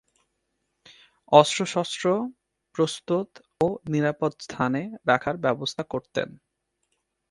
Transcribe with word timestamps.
অস্ত্রশস্ত্র 1.31 2.05
প্রস্তুত 2.75 3.29
ও 3.61 3.67
নিরাপদ 3.87 4.31
স্থানে 4.41 4.81
রাখার 5.07 5.35
ব্যবস্থা 5.37 5.83
করতেন। 5.83 6.29